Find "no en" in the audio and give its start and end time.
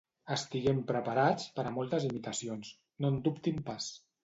3.05-3.23